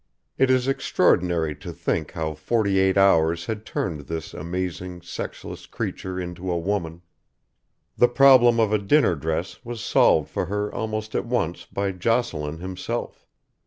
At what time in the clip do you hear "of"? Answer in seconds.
8.59-8.73